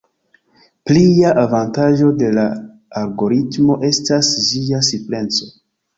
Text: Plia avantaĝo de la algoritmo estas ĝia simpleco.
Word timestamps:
Plia 0.91 1.33
avantaĝo 1.41 2.09
de 2.21 2.31
la 2.37 2.45
algoritmo 3.03 3.77
estas 3.91 4.35
ĝia 4.51 4.85
simpleco. 4.93 5.51